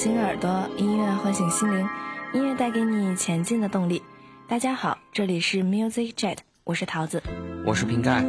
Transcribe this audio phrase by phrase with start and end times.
[0.00, 1.86] 叫醒耳朵，音乐唤醒心灵，
[2.32, 4.00] 音乐带给你前进的动力。
[4.48, 7.22] 大家好，这里是 Music Jet，我是桃子，
[7.66, 8.24] 我是瓶盖。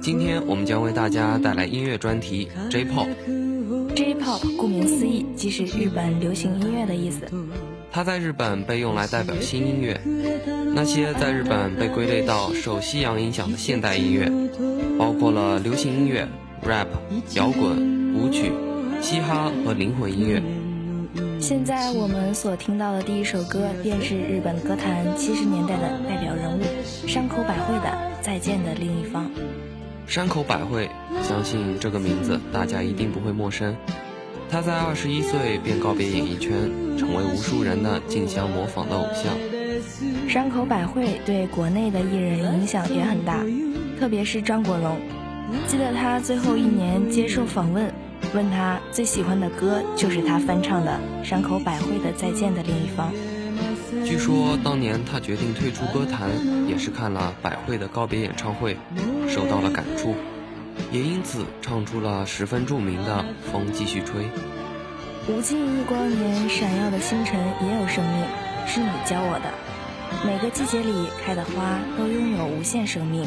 [0.00, 3.08] 今天我们将为大家带来音乐专题 J-Pop。
[3.94, 7.30] J-Pop 顾名思义，即是日本流行音乐的意思。
[7.92, 10.00] 它在日本被用来代表新音乐。
[10.74, 14.32] 那些在日本被归类到受西洋影响的现代音乐，
[14.98, 16.26] 包括了流行音乐、
[16.66, 16.86] rap、
[17.34, 18.50] 摇滚、舞曲、
[19.02, 20.42] 嘻哈和灵魂音乐。
[21.40, 26.62] 现在我们所听到的第一首歌，便是日本歌坛七十年代的代表人物
[27.06, 27.88] 山口百惠的
[28.22, 29.24] 《再见的另一方》。
[30.06, 30.90] 山口百惠，
[31.22, 33.74] 相信这个名字大家一定不会陌生。
[34.50, 36.52] 她在二十一岁便告别演艺圈，
[36.98, 39.32] 成为无数人的竞相模仿的偶像。
[40.28, 43.44] 山口百惠对国内的艺人影响也很大，
[43.98, 44.96] 特别是张国荣。
[45.66, 47.90] 记得他最后一年接受访问。
[48.32, 53.12] 问他最喜欢的歌，就是他翻唱的山口百惠的《再见的另一方》。
[54.04, 56.30] 据说当年他决定退出歌坛，
[56.68, 58.76] 也是看了百惠的告别演唱会，
[59.28, 60.14] 受到了感触，
[60.92, 64.22] 也因此唱出了十分著名的《风继续吹》。
[65.28, 68.24] 无尽日光年，闪耀的星辰也有生命，
[68.66, 69.50] 是你教我的。
[70.24, 73.26] 每个季节里开的花都拥有无限生命，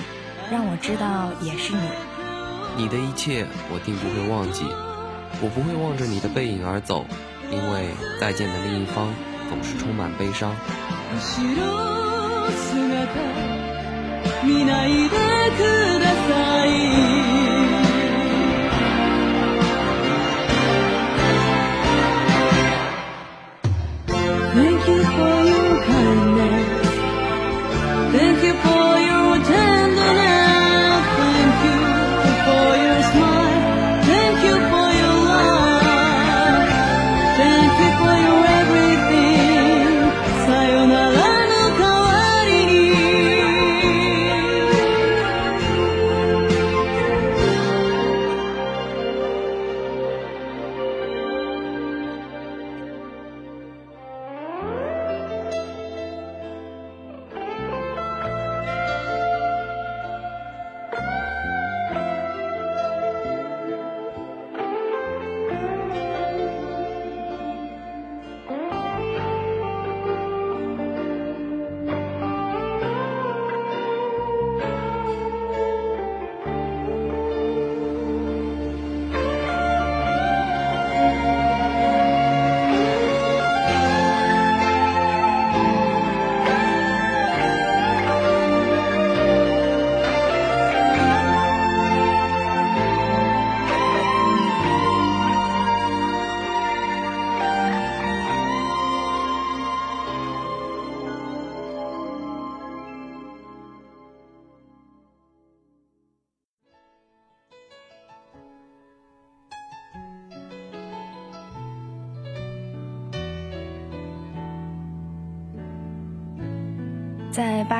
[0.49, 1.81] 让我知道也是你。
[2.75, 4.63] 你的一切，我定不会忘记。
[5.43, 7.05] 我不会望着你的背影而走，
[7.51, 9.13] 因为再见的另一方
[9.49, 10.55] 总是充满悲伤。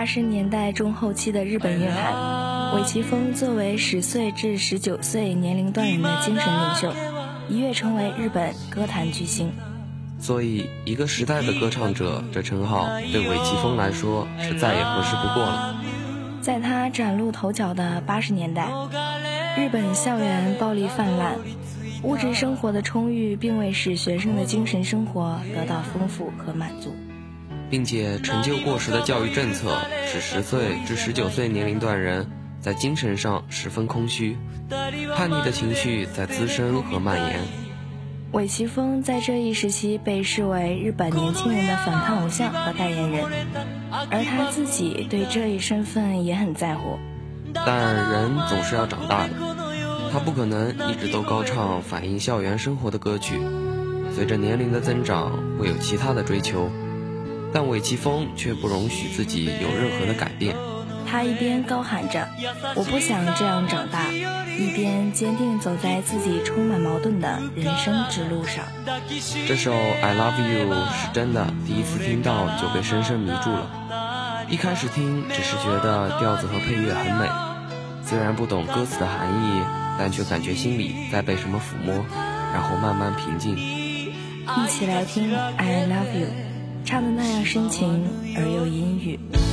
[0.04, 6.94] 八十年代中后期的日本乐坛，尾崎峰作为十岁至十九岁年龄段人的精神领袖，
[7.48, 9.50] 一跃成为日本歌坛巨星。
[10.20, 15.82] 所以，一个时代的歌唱者这称号对尾崎峰来说是再也合适不过了。
[16.42, 18.68] 在他崭露头角的八十年代，
[19.58, 21.38] 日本校园暴力泛滥，
[22.04, 26.94] 物质生活的充裕并未使学生的精神生活得到丰富和满足，
[27.74, 29.76] 并且陈旧过时的教育政策
[30.06, 32.30] 使十岁至十九岁年龄段人
[32.62, 34.38] 在精神上十分空虚，
[35.16, 37.40] 叛逆的情绪在滋生和蔓延。
[38.34, 43.26] 尾崎峰在这一时期被视为日本年轻人的反叛偶像和代言人，
[44.12, 47.00] 而他自己对这一身份也很在乎。
[47.56, 49.34] 但人总是要长大的，
[50.12, 53.40] 他不可能一直都高唱反映校园生活的歌曲。
[54.16, 56.70] 随着年龄的增长，会有其他的追求，
[57.54, 60.56] 但韦奇峰却不容许自己有任何的改变。
[61.06, 62.28] 他一边高喊着
[62.76, 64.12] “我不想这样长大”，
[64.58, 68.66] 一边坚定走在自己充满矛盾的人生之路上。
[69.48, 69.72] 这首
[70.02, 74.46] 《I Love You》是真的，第一次听到就被深深迷住了。
[74.50, 77.30] 一开始听只是觉得调子和配乐很美，
[78.04, 79.62] 虽然不懂歌词的含义，
[80.00, 81.94] 但却感觉心里在被什么抚摸，
[82.54, 83.56] 然后慢慢平静。
[83.56, 86.28] 一起来听《I Love You》，
[86.86, 88.04] 唱的那样深情
[88.36, 89.53] 而又阴郁。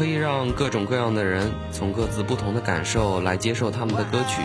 [0.00, 4.40] 可以让各种各样的人从各自不同的感受来接受他们的歌曲，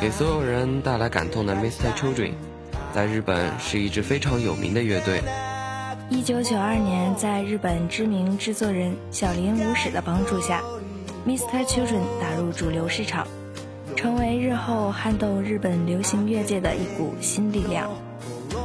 [0.00, 1.92] 给所有人带来感动的 Mr.
[1.94, 2.32] Children，
[2.92, 5.22] 在日本是一支非常有名的乐队。
[6.10, 10.60] 一九九二年，在日本知名制作人小林武史的帮助下
[11.28, 11.64] ，Mr.
[11.64, 13.24] Children 打入主流市场，
[13.94, 17.88] 成为日后撼动日本流行乐界的一股新力量。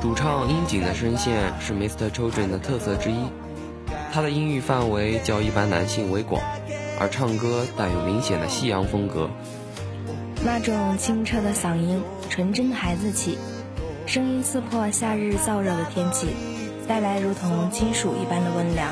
[0.01, 2.09] 主唱樱井的声线是 Mr.
[2.09, 3.17] Children 的特色之一。
[4.17, 6.41] 他的音域范围较一般男性为广，
[6.99, 9.29] 而唱歌带有明显的西洋风格。
[10.43, 13.37] 那种清澈的嗓音，纯真的孩子气，
[14.07, 16.29] 声音刺破夏日燥热的天气，
[16.87, 18.91] 带来如同金属一般的温凉。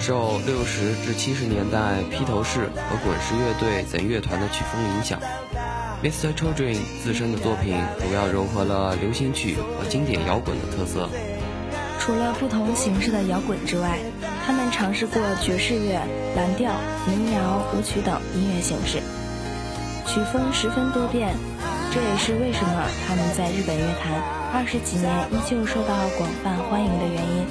[0.00, 5.20] 受六十至七十年代披头士和滚石乐队等乐团的曲风影响
[6.02, 6.32] ，Mr.
[6.32, 11.06] Children 自身的作品主要融合了流行曲和经典摇滚的特色。
[12.00, 13.98] 除了不同形式的摇滚之外，
[14.48, 16.00] 他们尝试过爵士乐、
[16.34, 16.72] 蓝调、
[17.06, 18.98] 民谣、舞曲等音乐形式，
[20.06, 21.36] 曲风十分多变。
[21.92, 27.44] 这也是为什么他们在日本乐坛二十几年依旧受到广泛欢迎的原因。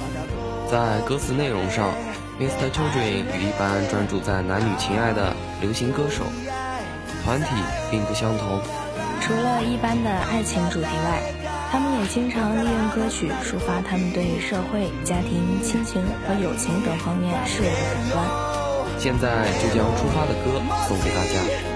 [0.68, 1.94] 在歌词内容上
[2.40, 2.68] ，Mr.
[2.68, 6.24] Children 与一般专注在男女情爱的流行歌手
[7.24, 7.46] 团体
[7.92, 8.60] 并不相同。
[9.20, 11.22] 除了一般的爱情主题外，
[11.70, 18.58] 他们也经常利用歌曲抒发他们对社会、家庭、亲情和友情等方面事物的感官。
[18.98, 21.67] 现在就将出发的歌送给大家。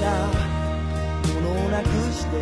[0.00, 0.26] な
[1.34, 2.36] ものをなくして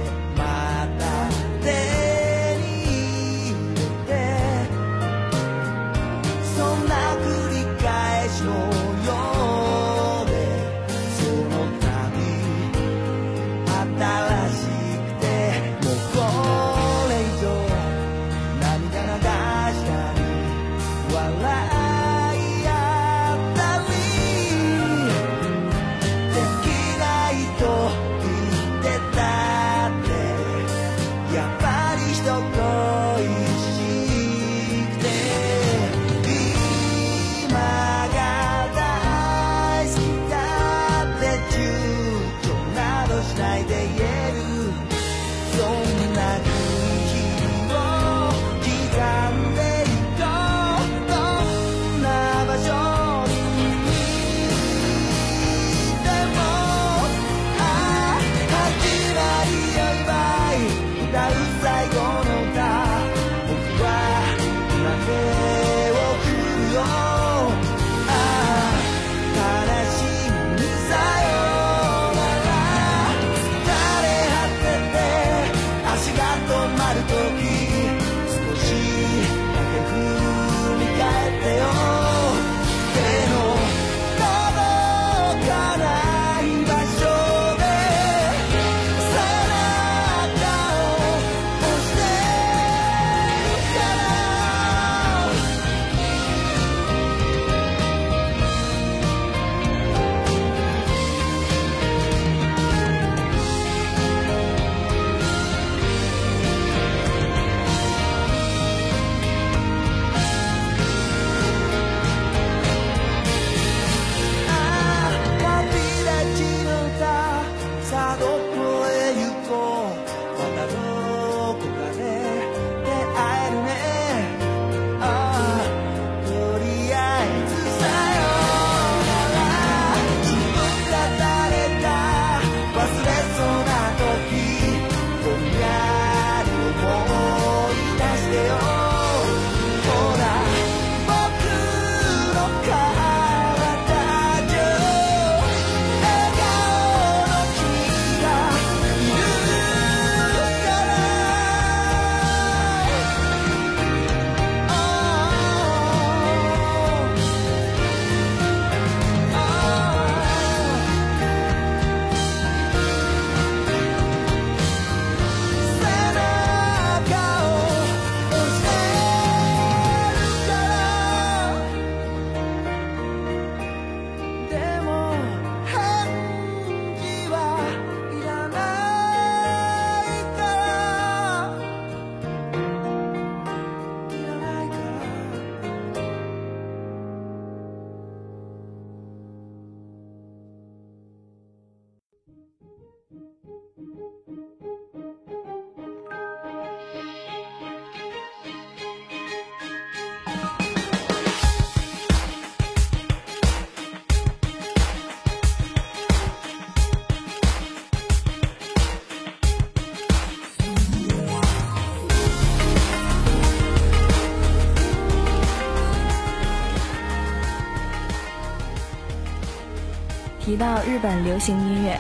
[220.99, 221.97] 日本流行音乐，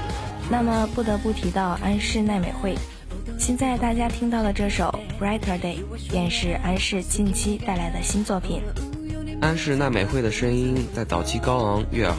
[0.51, 2.75] 那么不得不提到安室奈美惠。
[3.39, 5.77] 现在大家听到的这首《Brighter Day》
[6.11, 8.61] 便是安室近期带来的新作品。
[9.41, 12.17] 安室奈美惠的声音在早期高昂悦耳，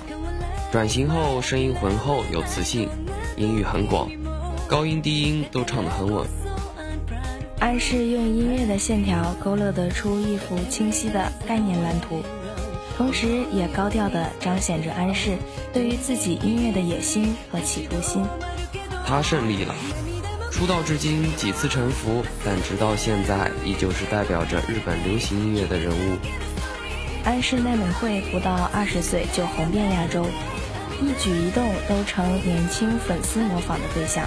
[0.72, 2.88] 转型后声音浑厚有磁性，
[3.36, 4.10] 音域很广，
[4.66, 6.26] 高音低音都唱得很稳。
[7.60, 12.24] 安室用音乐的线条勾勒得出一幅清晰的概念蓝图，
[13.00, 15.38] 同时也高调地彰显着安室
[15.72, 18.26] 对于自己音乐的野心和企图心。
[19.08, 19.74] 他胜利了，
[20.52, 26.18] 出道至今几次沉浮，但直到现在依旧是代表着日本流行音乐的人物。
[27.24, 30.26] 安室奈美惠不到二十岁就红遍亚洲，
[31.02, 34.26] 一举一动都成年轻粉丝模仿的对象。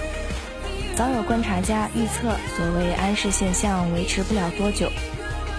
[0.96, 4.90] 早有观察家预测，所谓安室现象维持不了多久，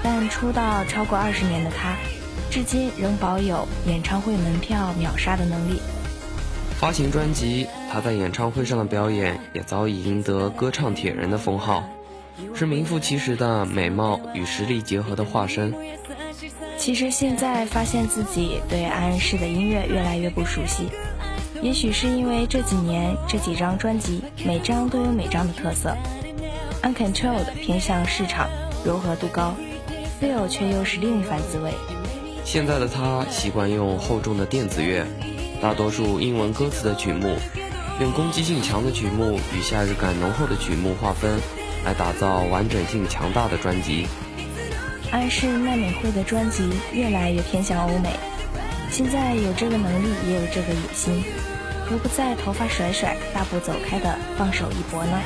[0.02, 1.96] 但出道超过二十年的他，
[2.54, 5.82] 至今仍保有演唱会门票秒杀的能力。
[6.80, 11.84] 发行专辑，他在演唱会上的表演也早已赢得“歌唱铁人”的封号，
[12.54, 15.74] 是名副其实的美貌与实力结合的化身。
[16.78, 20.90] 其实现在发现自己对安室的音乐越来越不熟悉。
[21.64, 25.98] 也许是因为这几年这几张专辑，每张都有每张的特色。
[26.84, 28.48] Uncontrolled 偏向市场，
[28.86, 29.56] 柔和度高
[30.22, 31.74] ；Feel 却又是另一番滋味。
[32.46, 35.06] 现在的他习惯用厚重的电子乐，
[35.62, 37.38] 大多数英文歌词的曲目，
[38.00, 41.40] 用攻击性强的曲目与夏日感浓厚的曲目划分，
[41.84, 44.06] 来打造完整性强大的专辑。
[45.12, 48.10] 安室奈美惠的专辑越来越偏向欧美，
[48.92, 51.24] 现在有这个能力，也有这个野心。
[51.90, 55.20] 何不在头发甩甩、大步走开的放手一搏呢？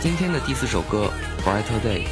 [0.00, 1.10] 今天的第四首歌
[1.42, 2.02] 《Brighter Day》。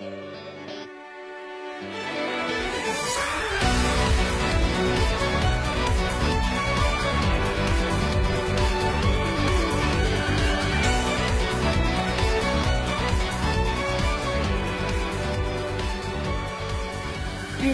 [0.00, 0.04] 日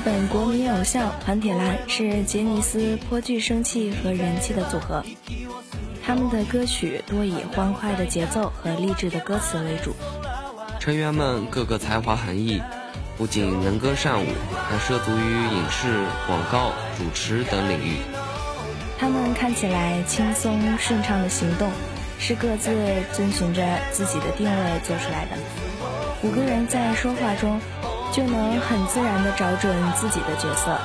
[0.02, 5.04] 本国民偶像团铁蓝是杰尼斯颇具生气和人气的组合，
[6.02, 9.94] 他们的歌曲多以欢快的节奏和励志的歌词为主。
[10.84, 12.60] 成员们个个才华横溢，
[13.16, 14.26] 不仅能歌善舞，
[14.68, 17.96] 还涉足于影视、广告、主持等领域。
[18.98, 21.70] 他们看起来轻松顺畅的行动，
[22.18, 22.70] 是各自
[23.14, 25.38] 遵循着自己的定位做出来的。
[26.22, 27.58] 五个人在说话中。
[28.12, 30.78] 就能很自然地找准自己的角色。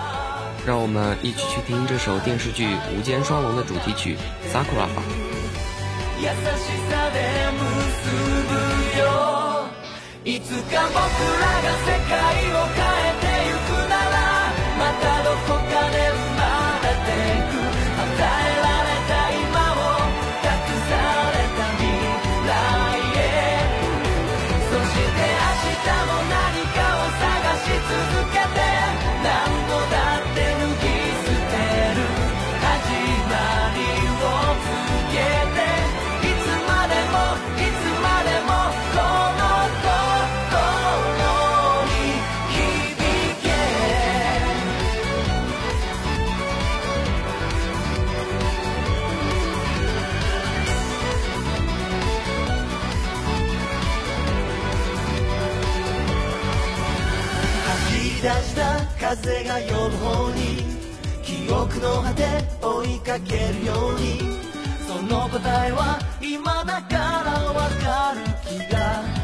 [0.65, 2.65] 让我们一起去听这首电视剧
[2.97, 4.17] 《无间双龙》的主题曲
[4.51, 5.03] 《Sakura》吧。
[8.97, 9.48] よ
[10.25, 12.19] いつか僕らが世界
[12.51, 16.08] を変えてゆくならまたどこかで
[61.79, 62.23] の果て
[62.61, 64.37] 追いかけるように。
[64.85, 69.18] その答えは今だからわかる気が。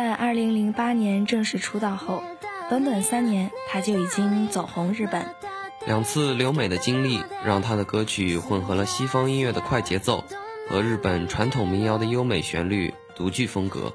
[0.00, 2.22] 在2008年正式出道后，
[2.70, 5.26] 短短三年，他就已经走红日本。
[5.84, 10.24] 两次留美的经历，让他的歌曲混合了西方音乐的快节奏
[10.70, 13.92] 和日本传统民谣的优美旋律，独具风格。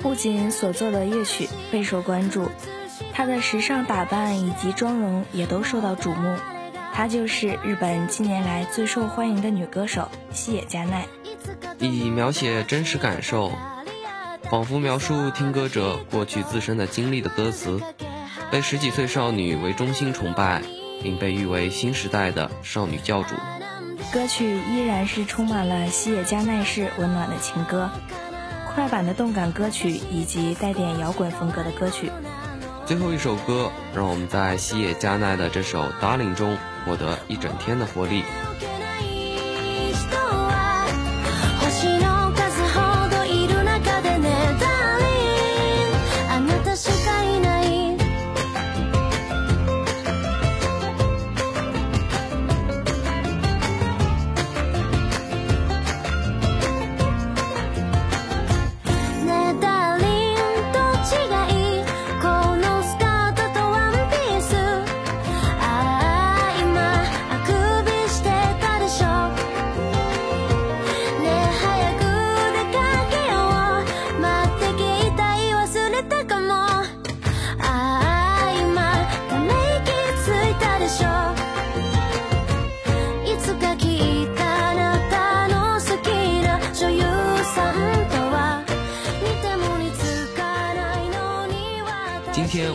[0.00, 2.48] 不仅所做的乐曲备受关注，
[3.12, 6.34] 她的时尚打扮以及妆容也都受到瞩目。
[6.94, 11.04] 她就是日本近年来最受欢迎的女歌手西野加奈。
[11.78, 13.52] 以描写真实感受，
[14.50, 17.80] 仿佛描述听歌者过去自身的经历的歌词，
[18.50, 20.60] 被十几岁少女为中心崇拜，
[21.04, 23.36] 并被誉为新时代的少女教主。
[24.12, 27.88] 歌曲依然是充满了西野加奈式温暖的情歌，
[28.74, 32.10] 快板的动感歌曲以及带点摇滚风格的歌曲。
[32.84, 38.24] 最后一首歌，让我们在西野加奈的这首《Darling》中获得一整天的活力。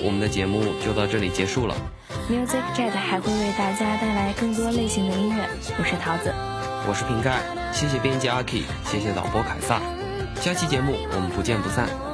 [0.04, 1.74] 我们的节目就到这里结束了，
[2.30, 5.48] Music Jet 还会为大家带来更多类型的音乐。
[5.78, 6.32] 我是桃子，
[6.86, 7.40] 我是瓶盖，
[7.72, 9.80] 谢谢编辑阿 K，谢谢导播凯撒，
[10.40, 11.88] 下期节目我们不见不散。
[11.88, 12.13] ああこ